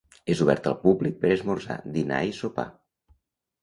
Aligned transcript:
És 0.35 0.39
obert 0.45 0.69
al 0.71 0.77
públic 0.85 1.21
per 1.25 1.33
esmorzar, 1.37 1.79
dinar 2.01 2.25
i 2.35 2.37
sopar. 2.43 2.71